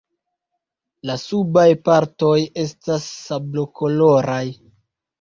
[1.09, 2.33] La subaj partoj
[2.65, 4.45] estas sablokoloraj.